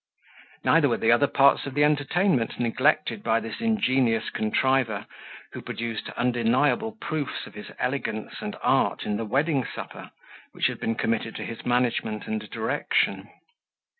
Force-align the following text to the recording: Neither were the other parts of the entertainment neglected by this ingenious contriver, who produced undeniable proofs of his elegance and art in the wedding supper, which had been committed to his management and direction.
Neither 0.63 0.89
were 0.89 0.97
the 0.97 1.11
other 1.11 1.27
parts 1.27 1.67
of 1.67 1.75
the 1.75 1.83
entertainment 1.83 2.59
neglected 2.59 3.21
by 3.21 3.39
this 3.39 3.59
ingenious 3.61 4.31
contriver, 4.31 5.05
who 5.53 5.61
produced 5.61 6.09
undeniable 6.17 6.93
proofs 6.93 7.45
of 7.45 7.53
his 7.53 7.69
elegance 7.77 8.33
and 8.41 8.57
art 8.63 9.03
in 9.05 9.17
the 9.17 9.25
wedding 9.25 9.63
supper, 9.63 10.09
which 10.53 10.65
had 10.65 10.79
been 10.79 10.95
committed 10.95 11.35
to 11.35 11.45
his 11.45 11.67
management 11.67 12.25
and 12.25 12.49
direction. 12.49 13.29